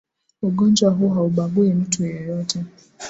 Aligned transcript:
Ugonjwa 0.41 0.89
huu 0.91 1.09
haumbagui 1.09 1.73
mtu 1.73 2.05
yeyote 2.05 2.65